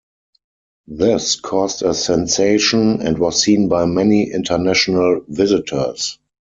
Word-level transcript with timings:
This 0.87 1.39
caused 1.39 1.83
a 1.83 1.93
sensation 1.93 3.03
and 3.05 3.19
was 3.19 3.39
seen 3.43 3.69
by 3.69 3.85
many 3.85 4.31
international 4.31 5.21
visitors. 5.27 6.17